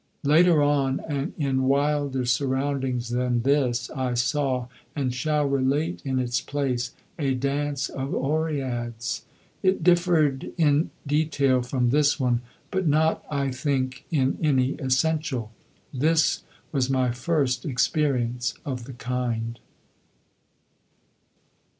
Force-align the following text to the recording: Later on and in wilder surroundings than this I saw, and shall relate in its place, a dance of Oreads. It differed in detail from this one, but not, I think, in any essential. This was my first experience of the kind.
Later 0.23 0.63
on 0.63 0.99
and 1.07 1.31
in 1.37 1.65
wilder 1.65 2.25
surroundings 2.25 3.09
than 3.09 3.43
this 3.43 3.91
I 3.91 4.15
saw, 4.15 4.65
and 4.95 5.13
shall 5.13 5.45
relate 5.47 6.01
in 6.03 6.17
its 6.17 6.41
place, 6.41 6.93
a 7.19 7.35
dance 7.35 7.87
of 7.87 8.15
Oreads. 8.15 9.25
It 9.61 9.83
differed 9.83 10.53
in 10.57 10.89
detail 11.05 11.61
from 11.61 11.91
this 11.91 12.19
one, 12.19 12.41
but 12.71 12.87
not, 12.87 13.23
I 13.29 13.51
think, 13.51 14.05
in 14.09 14.39
any 14.41 14.71
essential. 14.79 15.51
This 15.93 16.45
was 16.71 16.89
my 16.89 17.11
first 17.11 17.63
experience 17.63 18.55
of 18.65 18.85
the 18.85 18.93
kind. 18.93 19.59